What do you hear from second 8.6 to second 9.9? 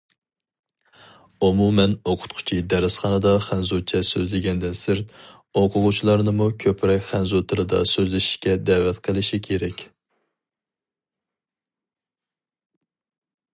دەۋەت قىلىشى كېرەك.